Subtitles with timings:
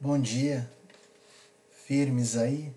[0.00, 0.70] Bom dia,
[1.72, 2.72] firmes aí?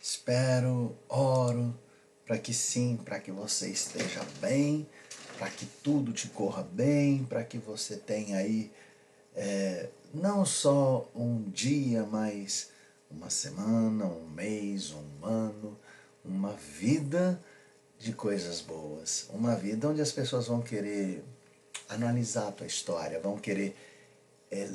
[0.00, 1.76] Espero, oro
[2.24, 4.88] para que sim, para que você esteja bem,
[5.36, 8.70] para que tudo te corra bem, para que você tenha aí
[9.34, 12.70] é, não só um dia, mas
[13.10, 15.76] uma semana, um mês, um ano,
[16.24, 17.42] uma vida
[17.98, 21.24] de coisas boas, uma vida onde as pessoas vão querer
[21.88, 23.74] analisar a tua história, vão querer
[24.50, 24.68] é,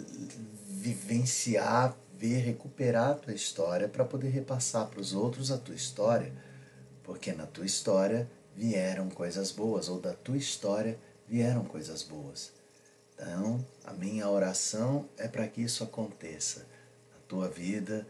[0.67, 6.31] vivenciar, ver, recuperar a tua história para poder repassar para os outros a tua história,
[7.03, 10.97] porque na tua história vieram coisas boas, ou da tua história
[11.27, 12.51] vieram coisas boas.
[13.13, 16.65] Então, a minha oração é para que isso aconteça
[17.13, 18.07] na tua vida,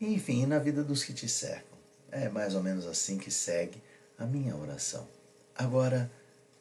[0.00, 1.78] enfim, na vida dos que te cercam.
[2.10, 3.82] É mais ou menos assim que segue
[4.18, 5.06] a minha oração.
[5.54, 6.10] Agora,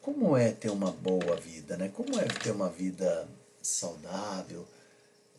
[0.01, 1.89] como é ter uma boa vida, né?
[1.89, 3.27] Como é ter uma vida
[3.67, 4.65] saudável?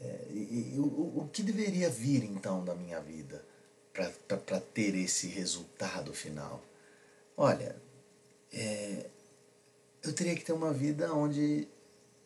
[0.01, 3.45] É, e, e o, o, que deveria vir então da minha vida
[3.93, 6.63] para ter esse resultado final?
[7.37, 7.75] Olha,
[8.53, 9.07] é,
[10.03, 11.67] eu teria que ter uma vida onde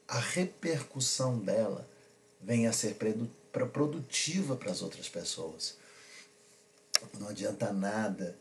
[0.07, 1.89] a repercussão dela
[2.41, 2.97] venha a ser
[3.73, 5.77] produtiva para as outras pessoas.
[7.19, 8.37] Não adianta nada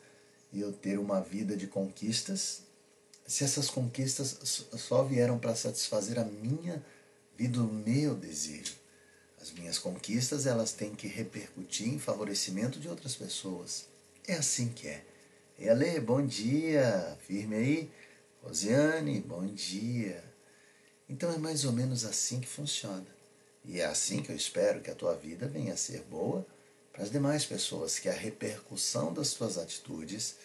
[0.54, 2.64] eu ter uma vida de conquistas
[3.32, 6.84] se essas conquistas só vieram para satisfazer a minha
[7.42, 8.76] vida, o meu desejo.
[9.42, 13.88] As minhas conquistas, elas têm que repercutir em favorecimento de outras pessoas.
[14.28, 15.04] É assim que é.
[15.58, 17.92] Ele, bom dia, firme aí.
[18.44, 20.24] Rosiane, bom dia.
[21.10, 23.08] Então é mais ou menos assim que funciona.
[23.66, 26.46] E é assim que eu espero que a tua vida venha a ser boa
[26.94, 30.36] para as demais pessoas, que a repercussão das tuas atitudes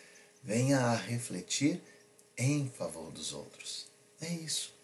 [0.43, 1.83] venha a refletir
[2.39, 3.87] em favor dos outros.
[4.19, 4.75] É isso.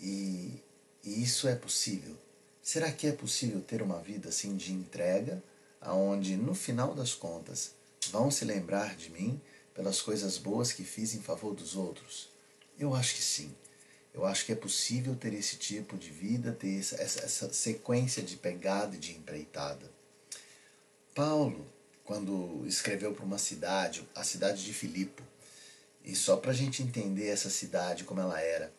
[0.00, 0.62] E,
[1.04, 2.16] e isso é possível.
[2.62, 5.42] Será que é possível ter uma vida assim de entrega,
[5.80, 7.72] aonde no final das contas
[8.10, 9.40] vão se lembrar de mim
[9.74, 12.30] pelas coisas boas que fiz em favor dos outros?
[12.78, 13.54] Eu acho que sim.
[14.14, 18.36] Eu acho que é possível ter esse tipo de vida, ter essa, essa, sequência de
[18.36, 19.90] pegada e de empreitada.
[21.14, 21.66] Paulo,
[22.04, 25.22] quando escreveu para uma cidade, a cidade de Filipe,
[26.04, 28.72] e só para a gente entender essa cidade como ela era.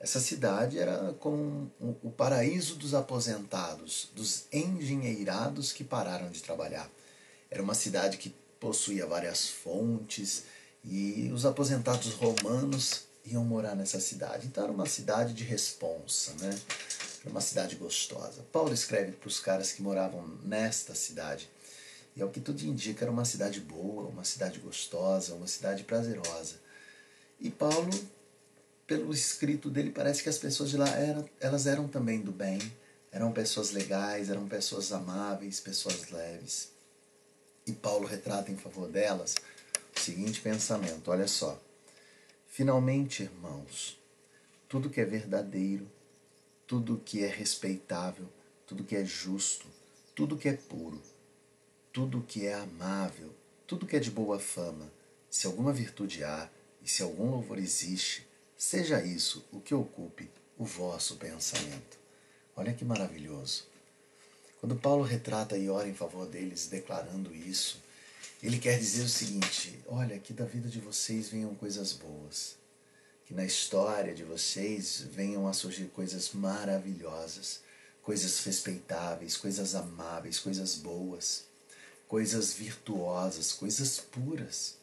[0.00, 1.70] Essa cidade era como
[2.02, 6.90] o paraíso dos aposentados, dos engenheirados que pararam de trabalhar.
[7.50, 10.44] Era uma cidade que possuía várias fontes
[10.82, 14.46] e os aposentados romanos iam morar nessa cidade.
[14.46, 16.58] Então era uma cidade de responsa, né?
[17.20, 18.42] Era uma cidade gostosa.
[18.50, 21.50] Paulo escreve para os caras que moravam nesta cidade
[22.16, 26.56] e ao que tudo indica, era uma cidade boa, uma cidade gostosa, uma cidade prazerosa.
[27.38, 27.90] E Paulo,
[28.90, 32.58] pelo escrito dele, parece que as pessoas de lá eram, elas eram também do bem,
[33.12, 36.72] eram pessoas legais, eram pessoas amáveis, pessoas leves.
[37.64, 39.36] E Paulo retrata em favor delas
[39.96, 41.56] o seguinte pensamento: olha só.
[42.48, 43.96] Finalmente, irmãos,
[44.68, 45.88] tudo que é verdadeiro,
[46.66, 48.26] tudo que é respeitável,
[48.66, 49.68] tudo que é justo,
[50.16, 51.00] tudo que é puro,
[51.92, 53.32] tudo que é amável,
[53.68, 54.90] tudo que é de boa fama,
[55.30, 56.50] se alguma virtude há
[56.82, 58.28] e se algum louvor existe,
[58.62, 61.98] seja isso o que ocupe o vosso pensamento.
[62.54, 63.64] Olha que maravilhoso.
[64.60, 67.82] Quando Paulo retrata e ora em favor deles, declarando isso,
[68.42, 72.56] ele quer dizer o seguinte: olha, que da vida de vocês venham coisas boas,
[73.24, 77.60] que na história de vocês venham a surgir coisas maravilhosas,
[78.02, 81.48] coisas respeitáveis, coisas amáveis, coisas boas
[82.10, 84.74] coisas virtuosas, coisas puras.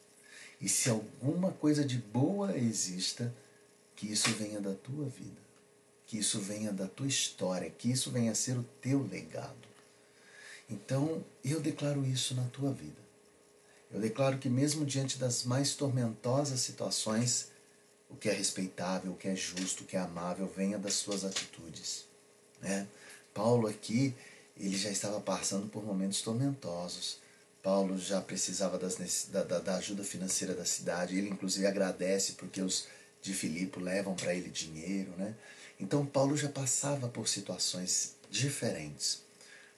[0.61, 3.35] E se alguma coisa de boa exista,
[3.97, 5.41] que isso venha da tua vida,
[6.05, 9.67] que isso venha da tua história, que isso venha a ser o teu legado.
[10.69, 13.07] Então, eu declaro isso na tua vida.
[13.91, 17.49] Eu declaro que, mesmo diante das mais tormentosas situações,
[18.09, 21.25] o que é respeitável, o que é justo, o que é amável, venha das suas
[21.25, 22.05] atitudes.
[22.61, 22.87] Né?
[23.33, 24.13] Paulo aqui,
[24.55, 27.17] ele já estava passando por momentos tormentosos.
[27.63, 31.17] Paulo já precisava das, da, da, ajuda financeira da cidade.
[31.17, 32.87] Ele, inclusive, agradece porque os
[33.27, 35.11] de Filipe levam para ele dinheiro.
[35.17, 35.35] Né?
[35.79, 39.21] Então, Paulo já passava por situações diferentes.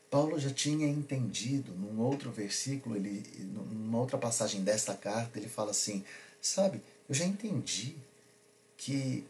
[0.10, 3.24] Paulo já tinha entendido, num outro versículo, ele,
[3.54, 6.04] numa outra passagem desta carta, ele fala assim:
[6.42, 7.96] Sabe, eu já entendi
[8.78, 9.24] que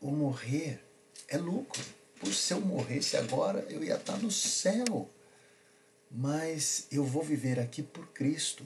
[0.00, 0.82] o morrer
[1.28, 1.82] é lucro
[2.20, 5.08] por se eu morresse agora, eu ia estar no céu.
[6.10, 8.64] Mas eu vou viver aqui por Cristo,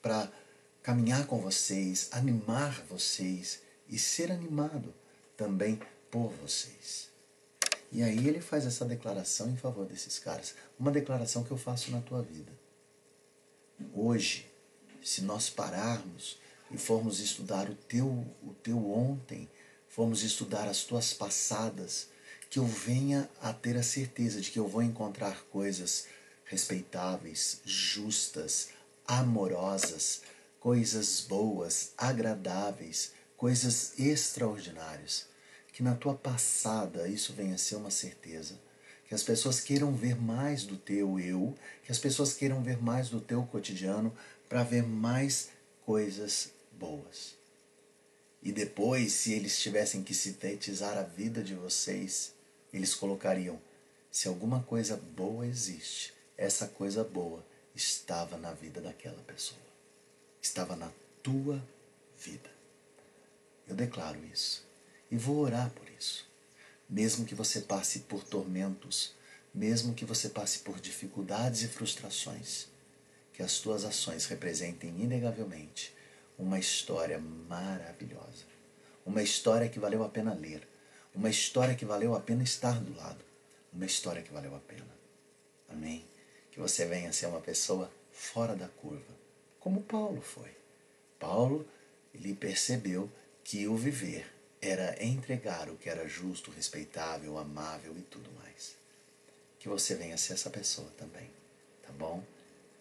[0.00, 0.30] para
[0.82, 3.60] caminhar com vocês, animar vocês
[3.90, 4.94] e ser animado
[5.36, 7.10] também por vocês.
[7.92, 10.54] E aí ele faz essa declaração em favor desses caras.
[10.78, 12.52] Uma declaração que eu faço na tua vida.
[13.92, 14.46] Hoje,
[15.02, 16.38] se nós pararmos
[16.70, 18.06] e formos estudar o teu,
[18.42, 19.48] o teu ontem,
[19.88, 22.08] formos estudar as tuas passadas,
[22.48, 26.06] que eu venha a ter a certeza de que eu vou encontrar coisas
[26.44, 28.68] respeitáveis, justas,
[29.06, 30.22] amorosas,
[30.60, 35.26] coisas boas, agradáveis, coisas extraordinárias.
[35.72, 38.60] Que na tua passada isso venha a ser uma certeza.
[39.08, 43.08] Que as pessoas queiram ver mais do teu eu, que as pessoas queiram ver mais
[43.08, 44.14] do teu cotidiano
[44.46, 45.48] para ver mais
[45.86, 47.34] coisas boas.
[48.42, 52.34] E depois, se eles tivessem que sintetizar a vida de vocês,
[52.72, 53.58] eles colocariam:
[54.10, 57.44] se alguma coisa boa existe, essa coisa boa
[57.74, 59.60] estava na vida daquela pessoa,
[60.42, 61.62] estava na tua
[62.18, 62.59] vida.
[63.70, 64.68] Eu declaro isso
[65.08, 66.28] e vou orar por isso.
[66.88, 69.14] Mesmo que você passe por tormentos,
[69.54, 72.66] mesmo que você passe por dificuldades e frustrações,
[73.32, 75.94] que as tuas ações representem inegavelmente
[76.36, 78.44] uma história maravilhosa.
[79.06, 80.66] Uma história que valeu a pena ler.
[81.14, 83.24] Uma história que valeu a pena estar do lado.
[83.72, 84.98] Uma história que valeu a pena.
[85.68, 86.04] Amém?
[86.50, 89.14] Que você venha ser uma pessoa fora da curva,
[89.60, 90.50] como Paulo foi.
[91.20, 91.64] Paulo,
[92.12, 93.08] ele percebeu
[93.50, 94.32] que o viver
[94.62, 98.76] era entregar o que era justo, respeitável, amável e tudo mais.
[99.58, 101.28] Que você venha ser essa pessoa também,
[101.82, 102.22] tá bom?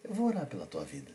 [0.03, 1.11] Eu vou orar pela tua vida,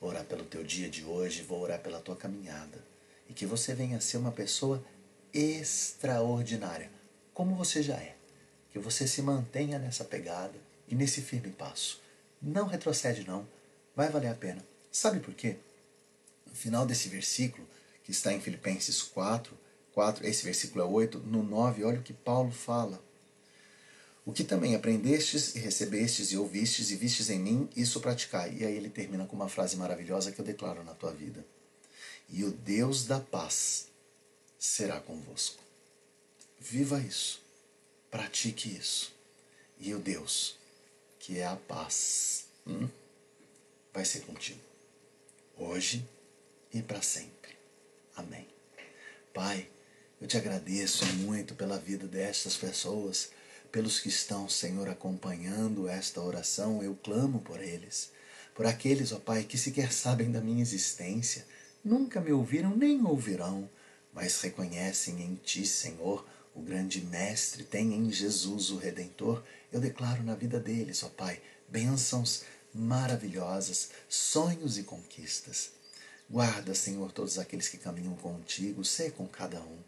[0.00, 2.82] vou orar pelo teu dia de hoje, vou orar pela tua caminhada.
[3.28, 4.84] E que você venha ser uma pessoa
[5.32, 6.90] extraordinária,
[7.32, 8.16] como você já é.
[8.72, 10.58] Que você se mantenha nessa pegada
[10.88, 12.02] e nesse firme passo.
[12.42, 13.46] Não retrocede, não.
[13.94, 14.66] Vai valer a pena.
[14.90, 15.58] Sabe por quê?
[16.44, 17.68] No final desse versículo,
[18.06, 19.52] que está em Filipenses 4,
[19.92, 23.04] 4, esse versículo é 8, no 9, olha o que Paulo fala.
[24.24, 28.58] O que também aprendestes e recebestes e ouvistes e vistes em mim, isso praticai.
[28.58, 31.44] E aí ele termina com uma frase maravilhosa que eu declaro na tua vida.
[32.28, 33.88] E o Deus da paz
[34.56, 35.60] será convosco.
[36.60, 37.42] Viva isso.
[38.08, 39.12] Pratique isso.
[39.80, 40.56] E o Deus,
[41.18, 42.88] que é a paz, hum,
[43.92, 44.60] vai ser contigo.
[45.58, 46.08] Hoje
[46.72, 47.55] e para sempre.
[48.16, 48.48] Amém.
[49.34, 49.68] Pai,
[50.18, 53.28] eu te agradeço muito pela vida destas pessoas,
[53.70, 56.82] pelos que estão, Senhor, acompanhando esta oração.
[56.82, 58.10] Eu clamo por eles,
[58.54, 61.46] por aqueles, ó Pai, que sequer sabem da minha existência,
[61.84, 63.68] nunca me ouviram nem ouvirão,
[64.14, 69.44] mas reconhecem em Ti, Senhor, o grande Mestre, tem em Jesus o Redentor.
[69.70, 75.75] Eu declaro na vida deles, ó Pai, bênçãos maravilhosas, sonhos e conquistas.
[76.28, 79.78] Guarda, Senhor, todos aqueles que caminham contigo, sê com cada um.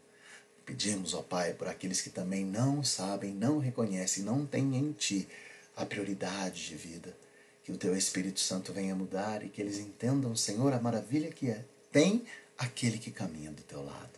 [0.65, 5.27] Pedimos, ó Pai, por aqueles que também não sabem, não reconhecem, não têm em Ti
[5.75, 7.15] a prioridade de vida.
[7.63, 11.49] Que o Teu Espírito Santo venha mudar e que eles entendam, Senhor, a maravilha que
[11.49, 11.65] é.
[11.91, 12.23] Tem
[12.57, 14.17] aquele que caminha do Teu lado.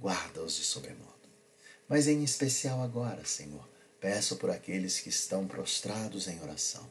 [0.00, 1.12] Guarda-os de sobremodo.
[1.88, 3.66] Mas em especial agora, Senhor,
[4.00, 6.88] peço por aqueles que estão prostrados em oração.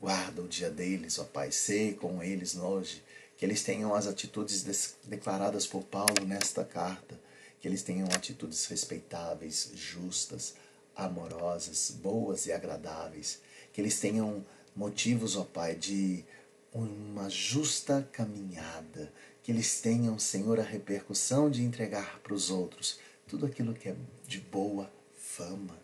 [0.00, 3.02] Guarda o dia deles, ó Pai, sei com eles hoje
[3.36, 4.64] que eles tenham as atitudes
[5.04, 7.18] declaradas por Paulo nesta carta,
[7.60, 10.54] que eles tenham atitudes respeitáveis, justas,
[10.94, 13.40] amorosas, boas e agradáveis,
[13.72, 14.44] que eles tenham
[14.76, 16.24] motivos, ó Pai, de
[16.72, 19.12] uma justa caminhada,
[19.42, 23.96] que eles tenham, Senhor, a repercussão de entregar para os outros tudo aquilo que é
[24.26, 25.78] de boa fama,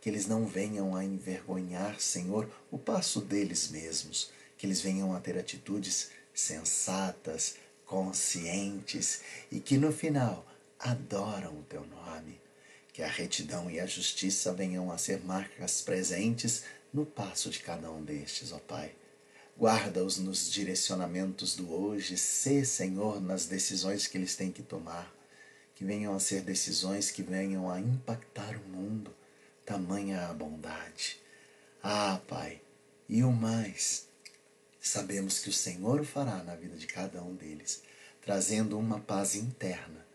[0.00, 5.20] que eles não venham a envergonhar, Senhor, o passo deles mesmos, que eles venham a
[5.20, 10.46] ter atitudes sensatas, conscientes e que no final
[10.78, 12.38] adoram o teu nome.
[12.92, 17.90] Que a retidão e a justiça venham a ser marcas presentes no passo de cada
[17.90, 18.94] um destes, ó Pai.
[19.58, 25.10] Guarda-os nos direcionamentos do hoje, sê, Senhor, nas decisões que eles têm que tomar,
[25.74, 29.14] que venham a ser decisões que venham a impactar o mundo,
[29.64, 31.18] tamanha a bondade.
[31.82, 32.60] Ah, Pai,
[33.08, 34.06] e o mais,
[34.88, 37.82] sabemos que o Senhor o fará na vida de cada um deles,
[38.20, 40.06] trazendo uma paz interna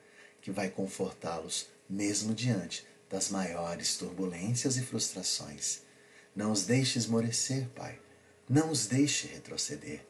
[0.42, 5.82] que vai confortá-los mesmo diante das maiores turbulências e frustrações.
[6.36, 8.00] Não os deixe esmorecer, Pai.
[8.50, 10.06] Não os deixe retroceder.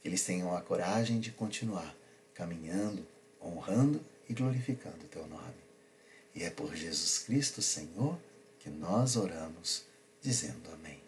[0.00, 1.94] Que eles tenham a coragem de continuar
[2.32, 3.06] caminhando,
[3.42, 5.66] honrando e glorificando o teu nome.
[6.34, 8.18] E é por Jesus Cristo, Senhor,
[8.58, 9.84] que nós oramos,
[10.20, 11.00] dizendo amém.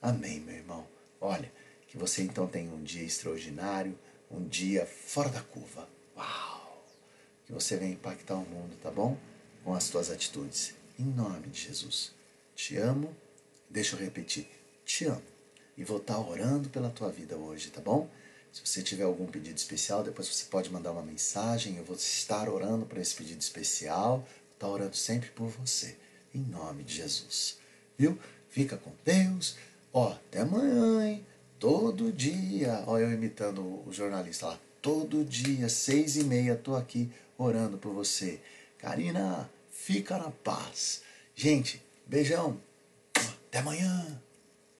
[0.00, 0.86] Amém, meu irmão.
[1.20, 1.50] Olha,
[1.94, 3.96] que você então tenha um dia extraordinário,
[4.28, 5.88] um dia fora da curva.
[6.16, 6.84] Uau!
[7.46, 9.16] Que você venha impactar o mundo, tá bom?
[9.62, 10.74] Com as tuas atitudes.
[10.98, 12.12] Em nome de Jesus.
[12.56, 13.14] te amo.
[13.70, 14.48] Deixa eu repetir,
[14.84, 15.22] te amo.
[15.76, 18.10] E vou estar orando pela tua vida hoje, tá bom?
[18.52, 21.76] Se você tiver algum pedido especial, depois você pode mandar uma mensagem.
[21.76, 24.26] Eu vou estar orando por esse pedido especial.
[24.52, 25.96] Estar orando sempre por você.
[26.34, 27.56] Em nome de Jesus.
[27.96, 28.18] Viu?
[28.48, 29.56] Fica com Deus.
[29.92, 31.26] Ó, até amanhã, hein?
[31.58, 32.82] Todo dia.
[32.86, 34.58] Ó, eu imitando o jornalista lá.
[34.82, 38.40] Todo dia, seis e meia, tô aqui orando por você.
[38.78, 41.02] Karina, fica na paz.
[41.34, 42.60] Gente, beijão.
[43.48, 44.20] Até amanhã.